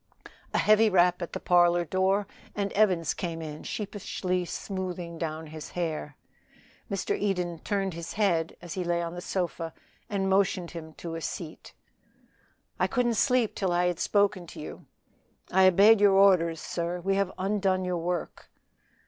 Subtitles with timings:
[0.51, 5.69] A heavy rap at the parlor door, and Evans came in sheepishly smoothing down his
[5.77, 6.17] hair.
[6.89, 7.15] Mr.
[7.15, 9.75] Eden turned his head as he lay on the sofa
[10.09, 11.73] and motioned him to a seat.
[12.79, 14.87] "I couldn't sleep till I had spoken to you.
[15.51, 16.99] I obeyed your orders, sir.
[16.99, 18.49] We have undone your work."